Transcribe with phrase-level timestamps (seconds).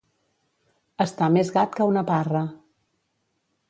[1.05, 2.45] Estar més gat que una parra.